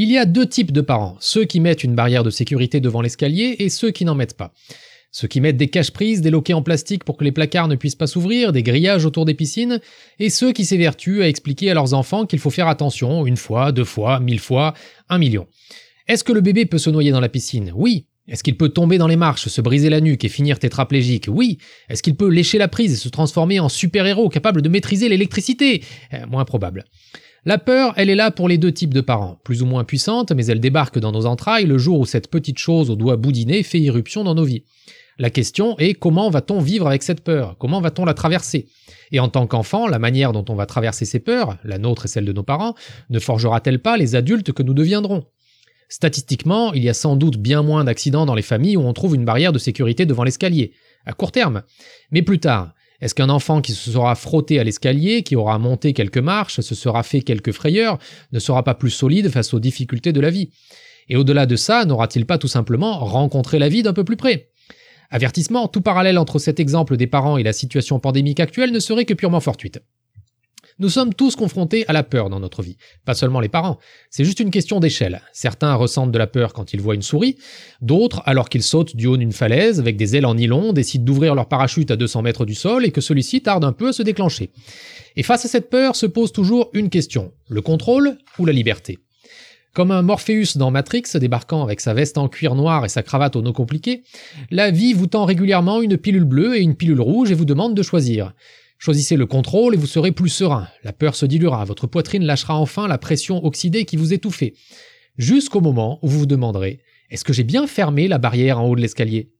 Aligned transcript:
Il 0.00 0.12
y 0.12 0.16
a 0.16 0.26
deux 0.26 0.46
types 0.46 0.70
de 0.70 0.80
parents, 0.80 1.16
ceux 1.18 1.44
qui 1.44 1.58
mettent 1.58 1.82
une 1.82 1.96
barrière 1.96 2.22
de 2.22 2.30
sécurité 2.30 2.78
devant 2.78 3.00
l'escalier 3.00 3.56
et 3.58 3.68
ceux 3.68 3.90
qui 3.90 4.04
n'en 4.04 4.14
mettent 4.14 4.36
pas. 4.36 4.54
Ceux 5.10 5.26
qui 5.26 5.40
mettent 5.40 5.56
des 5.56 5.66
caches-prises, 5.66 6.20
des 6.20 6.30
loquets 6.30 6.52
en 6.52 6.62
plastique 6.62 7.02
pour 7.02 7.16
que 7.16 7.24
les 7.24 7.32
placards 7.32 7.66
ne 7.66 7.74
puissent 7.74 7.96
pas 7.96 8.06
s'ouvrir, 8.06 8.52
des 8.52 8.62
grillages 8.62 9.04
autour 9.04 9.24
des 9.24 9.34
piscines, 9.34 9.80
et 10.20 10.30
ceux 10.30 10.52
qui 10.52 10.64
s'évertuent 10.64 11.24
à 11.24 11.28
expliquer 11.28 11.72
à 11.72 11.74
leurs 11.74 11.94
enfants 11.94 12.26
qu'il 12.26 12.38
faut 12.38 12.50
faire 12.50 12.68
attention 12.68 13.26
une 13.26 13.36
fois, 13.36 13.72
deux 13.72 13.82
fois, 13.82 14.20
mille 14.20 14.38
fois, 14.38 14.72
un 15.08 15.18
million. 15.18 15.48
Est-ce 16.06 16.22
que 16.22 16.32
le 16.32 16.42
bébé 16.42 16.64
peut 16.64 16.78
se 16.78 16.90
noyer 16.90 17.10
dans 17.10 17.18
la 17.18 17.28
piscine? 17.28 17.72
Oui. 17.74 18.06
Est-ce 18.28 18.44
qu'il 18.44 18.56
peut 18.56 18.68
tomber 18.68 18.98
dans 18.98 19.08
les 19.08 19.16
marches, 19.16 19.48
se 19.48 19.60
briser 19.60 19.90
la 19.90 20.00
nuque 20.00 20.24
et 20.24 20.28
finir 20.28 20.60
tétraplégique? 20.60 21.26
Oui. 21.28 21.58
Est-ce 21.88 22.04
qu'il 22.04 22.14
peut 22.14 22.28
lécher 22.28 22.58
la 22.58 22.68
prise 22.68 22.92
et 22.92 22.96
se 22.96 23.08
transformer 23.08 23.58
en 23.58 23.68
super-héros 23.68 24.28
capable 24.28 24.62
de 24.62 24.68
maîtriser 24.68 25.08
l'électricité? 25.08 25.82
Euh, 26.12 26.24
Moins 26.28 26.44
probable. 26.44 26.84
La 27.44 27.58
peur, 27.58 27.94
elle 27.96 28.10
est 28.10 28.14
là 28.14 28.30
pour 28.30 28.48
les 28.48 28.58
deux 28.58 28.72
types 28.72 28.92
de 28.92 29.00
parents, 29.00 29.40
plus 29.44 29.62
ou 29.62 29.66
moins 29.66 29.84
puissante, 29.84 30.32
mais 30.32 30.46
elle 30.46 30.60
débarque 30.60 30.98
dans 30.98 31.12
nos 31.12 31.26
entrailles 31.26 31.66
le 31.66 31.78
jour 31.78 32.00
où 32.00 32.06
cette 32.06 32.30
petite 32.30 32.58
chose 32.58 32.90
au 32.90 32.96
doigt 32.96 33.16
boudiné 33.16 33.62
fait 33.62 33.80
irruption 33.80 34.24
dans 34.24 34.34
nos 34.34 34.44
vies. 34.44 34.64
La 35.20 35.30
question 35.30 35.76
est 35.78 35.94
comment 35.94 36.30
va-t-on 36.30 36.60
vivre 36.60 36.86
avec 36.86 37.02
cette 37.02 37.22
peur? 37.22 37.56
Comment 37.58 37.80
va-t-on 37.80 38.04
la 38.04 38.14
traverser? 38.14 38.68
Et 39.10 39.20
en 39.20 39.28
tant 39.28 39.46
qu'enfant, 39.46 39.88
la 39.88 39.98
manière 39.98 40.32
dont 40.32 40.44
on 40.48 40.54
va 40.54 40.66
traverser 40.66 41.04
ces 41.04 41.18
peurs, 41.18 41.58
la 41.64 41.78
nôtre 41.78 42.04
et 42.04 42.08
celle 42.08 42.24
de 42.24 42.32
nos 42.32 42.42
parents, 42.42 42.74
ne 43.10 43.18
forgera-t-elle 43.18 43.80
pas 43.80 43.96
les 43.96 44.14
adultes 44.14 44.52
que 44.52 44.62
nous 44.62 44.74
deviendrons? 44.74 45.24
Statistiquement, 45.88 46.72
il 46.72 46.84
y 46.84 46.88
a 46.88 46.94
sans 46.94 47.16
doute 47.16 47.38
bien 47.38 47.62
moins 47.62 47.82
d'accidents 47.82 48.26
dans 48.26 48.34
les 48.34 48.42
familles 48.42 48.76
où 48.76 48.82
on 48.82 48.92
trouve 48.92 49.14
une 49.14 49.24
barrière 49.24 49.52
de 49.52 49.58
sécurité 49.58 50.06
devant 50.06 50.22
l'escalier, 50.22 50.72
à 51.06 51.12
court 51.12 51.32
terme. 51.32 51.62
Mais 52.10 52.22
plus 52.22 52.38
tard, 52.38 52.74
est-ce 53.00 53.14
qu'un 53.14 53.28
enfant 53.28 53.60
qui 53.60 53.72
se 53.72 53.90
sera 53.90 54.14
frotté 54.14 54.58
à 54.58 54.64
l'escalier, 54.64 55.22
qui 55.22 55.36
aura 55.36 55.58
monté 55.58 55.92
quelques 55.92 56.18
marches, 56.18 56.60
se 56.60 56.74
sera 56.74 57.02
fait 57.02 57.20
quelques 57.20 57.52
frayeurs, 57.52 57.98
ne 58.32 58.38
sera 58.38 58.64
pas 58.64 58.74
plus 58.74 58.90
solide 58.90 59.30
face 59.30 59.54
aux 59.54 59.60
difficultés 59.60 60.12
de 60.12 60.20
la 60.20 60.30
vie? 60.30 60.50
Et 61.08 61.16
au-delà 61.16 61.46
de 61.46 61.56
ça, 61.56 61.84
n'aura-t-il 61.84 62.26
pas 62.26 62.38
tout 62.38 62.48
simplement 62.48 62.98
rencontré 62.98 63.58
la 63.58 63.68
vie 63.68 63.82
d'un 63.82 63.92
peu 63.92 64.04
plus 64.04 64.16
près? 64.16 64.50
Avertissement, 65.10 65.68
tout 65.68 65.80
parallèle 65.80 66.18
entre 66.18 66.38
cet 66.38 66.60
exemple 66.60 66.96
des 66.96 67.06
parents 67.06 67.38
et 67.38 67.42
la 67.42 67.52
situation 67.52 67.98
pandémique 67.98 68.40
actuelle 68.40 68.72
ne 68.72 68.80
serait 68.80 69.06
que 69.06 69.14
purement 69.14 69.40
fortuite. 69.40 69.80
Nous 70.80 70.90
sommes 70.90 71.12
tous 71.12 71.34
confrontés 71.34 71.84
à 71.88 71.92
la 71.92 72.04
peur 72.04 72.30
dans 72.30 72.38
notre 72.38 72.62
vie. 72.62 72.76
Pas 73.04 73.14
seulement 73.14 73.40
les 73.40 73.48
parents. 73.48 73.78
C'est 74.10 74.24
juste 74.24 74.38
une 74.38 74.52
question 74.52 74.78
d'échelle. 74.78 75.22
Certains 75.32 75.74
ressentent 75.74 76.12
de 76.12 76.18
la 76.18 76.28
peur 76.28 76.52
quand 76.52 76.72
ils 76.72 76.80
voient 76.80 76.94
une 76.94 77.02
souris. 77.02 77.36
D'autres, 77.80 78.22
alors 78.26 78.48
qu'ils 78.48 78.62
sautent 78.62 78.94
du 78.94 79.08
haut 79.08 79.16
d'une 79.16 79.32
falaise 79.32 79.80
avec 79.80 79.96
des 79.96 80.14
ailes 80.14 80.24
en 80.24 80.36
nylon, 80.36 80.72
décident 80.72 81.04
d'ouvrir 81.04 81.34
leur 81.34 81.48
parachute 81.48 81.90
à 81.90 81.96
200 81.96 82.22
mètres 82.22 82.44
du 82.44 82.54
sol 82.54 82.86
et 82.86 82.92
que 82.92 83.00
celui-ci 83.00 83.40
tarde 83.42 83.64
un 83.64 83.72
peu 83.72 83.88
à 83.88 83.92
se 83.92 84.04
déclencher. 84.04 84.52
Et 85.16 85.24
face 85.24 85.44
à 85.44 85.48
cette 85.48 85.68
peur 85.68 85.96
se 85.96 86.06
pose 86.06 86.30
toujours 86.30 86.70
une 86.74 86.90
question. 86.90 87.32
Le 87.48 87.60
contrôle 87.60 88.16
ou 88.38 88.46
la 88.46 88.52
liberté? 88.52 89.00
Comme 89.74 89.90
un 89.90 90.02
Morpheus 90.02 90.56
dans 90.56 90.70
Matrix 90.70 91.02
débarquant 91.14 91.64
avec 91.64 91.80
sa 91.80 91.92
veste 91.92 92.18
en 92.18 92.28
cuir 92.28 92.54
noir 92.54 92.84
et 92.84 92.88
sa 92.88 93.02
cravate 93.02 93.34
au 93.34 93.42
nœud 93.42 93.52
compliqué, 93.52 94.04
la 94.52 94.70
vie 94.70 94.92
vous 94.92 95.08
tend 95.08 95.24
régulièrement 95.24 95.82
une 95.82 95.98
pilule 95.98 96.24
bleue 96.24 96.56
et 96.56 96.60
une 96.60 96.76
pilule 96.76 97.00
rouge 97.00 97.32
et 97.32 97.34
vous 97.34 97.44
demande 97.44 97.74
de 97.74 97.82
choisir. 97.82 98.32
Choisissez 98.78 99.16
le 99.16 99.26
contrôle 99.26 99.74
et 99.74 99.76
vous 99.76 99.88
serez 99.88 100.12
plus 100.12 100.28
serein. 100.28 100.68
La 100.84 100.92
peur 100.92 101.16
se 101.16 101.26
diluera, 101.26 101.64
votre 101.64 101.88
poitrine 101.88 102.24
lâchera 102.24 102.56
enfin 102.56 102.86
la 102.86 102.96
pression 102.96 103.44
oxydée 103.44 103.84
qui 103.84 103.96
vous 103.96 104.12
étouffait. 104.12 104.54
Jusqu'au 105.16 105.60
moment 105.60 105.98
où 106.02 106.08
vous 106.08 106.20
vous 106.20 106.26
demanderez 106.26 106.80
Est-ce 107.10 107.24
que 107.24 107.32
j'ai 107.32 107.42
bien 107.42 107.66
fermé 107.66 108.06
la 108.06 108.18
barrière 108.18 108.60
en 108.60 108.68
haut 108.68 108.76
de 108.76 108.80
l'escalier? 108.80 109.32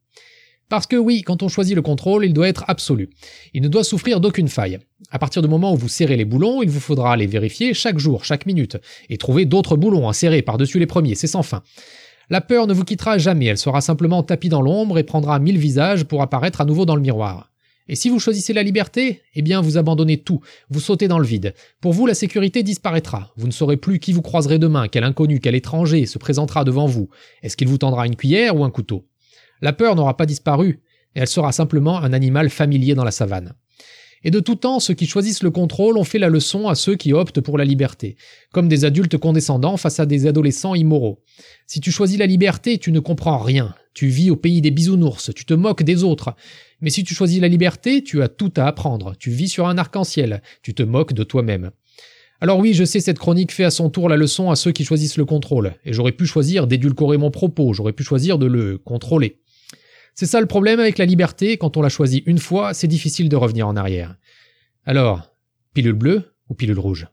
Parce 0.69 0.89
que 0.89 0.97
oui, 0.97 1.22
quand 1.22 1.44
on 1.44 1.48
choisit 1.48 1.77
le 1.77 1.83
contrôle, 1.83 2.27
il 2.27 2.34
doit 2.34 2.48
être 2.48 2.64
absolu. 2.66 3.11
Il 3.55 3.62
ne 3.62 3.69
doit 3.69 3.84
souffrir 3.84 4.20
d'aucune 4.20 4.48
faille. 4.48 4.81
À 5.11 5.20
partir 5.20 5.41
du 5.41 5.48
moment 5.48 5.72
où 5.72 5.77
vous 5.77 5.89
serrez 5.89 6.16
les 6.16 6.25
boulons, 6.25 6.61
il 6.61 6.69
vous 6.69 6.81
faudra 6.81 7.16
les 7.16 7.27
vérifier 7.27 7.72
chaque 7.75 7.98
jour, 7.98 8.25
chaque 8.25 8.44
minute, 8.44 8.77
et 9.09 9.19
trouver 9.19 9.47
d'autres 9.47 9.77
boulons 9.77 10.09
à 10.09 10.12
serrer 10.12 10.42
par-dessus 10.42 10.81
les 10.81 10.86
premiers, 10.86 11.14
c'est 11.14 11.28
sans 11.28 11.44
fin. 11.44 11.62
La 12.28 12.41
peur 12.41 12.66
ne 12.66 12.75
vous 12.75 12.84
quittera 12.84 13.16
jamais, 13.16 13.47
elle 13.47 13.56
sera 13.56 13.81
simplement 13.81 14.22
tapie 14.22 14.50
dans 14.50 14.60
l'ombre 14.60 14.98
et 14.98 15.04
prendra 15.04 15.38
mille 15.38 15.59
visages 15.59 16.04
pour 16.04 16.21
apparaître 16.22 16.60
à 16.60 16.66
nouveau 16.66 16.84
dans 16.84 16.97
le 16.97 17.00
miroir. 17.00 17.50
Et 17.88 17.97
si 17.97 18.10
vous 18.10 18.21
choisissez 18.21 18.53
la 18.53 18.62
liberté, 18.62 19.22
eh 19.34 19.43
bien 19.43 19.60
vous 19.60 19.78
abandonnez 19.78 20.19
tout, 20.19 20.41
vous 20.69 20.81
sautez 20.81 21.09
dans 21.09 21.19
le 21.19 21.26
vide. 21.26 21.54
Pour 21.81 21.93
vous, 21.93 22.06
la 22.06 22.15
sécurité 22.15 22.62
disparaîtra. 22.62 23.32
Vous 23.37 23.47
ne 23.47 23.53
saurez 23.53 23.76
plus 23.76 23.99
qui 23.99 24.12
vous 24.12 24.22
croiserez 24.22 24.59
demain, 24.59 24.88
quel 24.88 25.04
inconnu, 25.04 25.41
quel 25.41 25.54
étranger 25.54 26.06
se 26.06 26.19
présentera 26.19 26.65
devant 26.65 26.87
vous. 26.87 27.09
Est-ce 27.43 27.56
qu'il 27.56 27.69
vous 27.69 27.78
tendra 27.78 28.06
une 28.06 28.16
cuillère 28.16 28.56
ou 28.56 28.65
un 28.65 28.71
couteau? 28.71 29.06
La 29.62 29.72
peur 29.72 29.97
n'aura 29.97 30.16
pas 30.16 30.27
disparu, 30.27 30.82
elle 31.15 31.27
sera 31.27 31.53
simplement 31.53 31.98
un 31.98 32.12
animal 32.12 32.50
familier 32.50 32.94
dans 32.94 33.04
la 33.04 33.10
savane. 33.10 33.54
Et 34.25 34.31
de 34.31 34.41
tout 34.41 34.56
temps, 34.56 34.81
ceux 34.81 34.94
qui 34.94 35.06
choisissent 35.06 35.43
le 35.43 35.50
contrôle 35.50 35.97
ont 35.97 36.04
fait 36.04 36.19
la 36.19 36.28
leçon 36.28 36.69
à 36.69 36.75
ceux 36.75 36.97
qui 36.97 37.12
optent 37.12 37.41
pour 37.41 37.56
la 37.56 37.65
liberté, 37.65 38.16
comme 38.53 38.69
des 38.69 38.84
adultes 38.84 39.16
condescendants 39.16 39.77
face 39.77 40.00
à 40.00 40.06
des 40.06 40.27
adolescents 40.27 40.75
immoraux. 40.75 41.22
Si 41.66 41.81
tu 41.81 41.93
choisis 41.93 42.19
la 42.19 42.27
liberté, 42.27 42.78
tu 42.78 42.91
ne 42.91 43.00
comprends 43.00 43.38
rien. 43.38 43.75
Tu 43.98 44.06
vis 44.06 44.31
au 44.31 44.36
pays 44.36 44.60
des 44.60 44.70
bisounours, 44.70 45.34
tu 45.34 45.44
te 45.44 45.54
moques 45.54 45.82
des 45.82 46.04
autres. 46.04 46.36
Mais 46.81 46.88
si 46.88 47.03
tu 47.03 47.14
choisis 47.14 47.41
la 47.41 47.48
liberté, 47.48 48.04
tu 48.04 48.22
as 48.22 48.28
tout 48.28 48.53
à 48.56 48.66
apprendre. 48.66 49.16
Tu 49.19 49.28
vis 49.32 49.48
sur 49.48 49.66
un 49.66 49.76
arc-en-ciel, 49.76 50.41
tu 50.62 50.72
te 50.72 50.84
moques 50.84 51.14
de 51.14 51.25
toi-même. 51.25 51.72
Alors 52.41 52.60
oui, 52.60 52.75
je 52.75 52.84
sais, 52.84 53.00
cette 53.00 53.19
chronique 53.19 53.50
fait 53.50 53.64
à 53.64 53.72
son 53.72 53.91
tour 53.91 54.09
la 54.09 54.16
leçon 54.16 54.53
à 54.53 54.54
ceux 54.54 54.70
qui 54.70 54.84
choisissent 54.84 55.16
le 55.16 55.25
contrôle, 55.25 55.75
et 55.84 55.92
j'aurais 55.92 56.12
pu 56.12 56.26
choisir 56.26 56.69
d'édulcorer 56.69 57.16
mon 57.16 57.32
propos, 57.32 57.72
j'aurais 57.72 57.92
pu 57.92 58.04
choisir 58.04 58.38
de 58.38 58.47
le 58.47 58.78
contrôler. 58.78 59.41
C'est 60.15 60.26
ça 60.26 60.41
le 60.41 60.47
problème 60.47 60.78
avec 60.78 60.97
la 60.97 61.04
liberté, 61.04 61.56
quand 61.56 61.76
on 61.76 61.82
l'a 61.82 61.88
choisie 61.88 62.22
une 62.25 62.38
fois, 62.38 62.75
c'est 62.75 62.86
difficile 62.86 63.28
de 63.28 63.34
revenir 63.34 63.66
en 63.66 63.75
arrière. 63.75 64.15
Alors, 64.86 65.34
pilule 65.75 65.94
bleue 65.94 66.22
ou 66.48 66.54
pilule 66.54 66.78
rouge? 66.78 67.09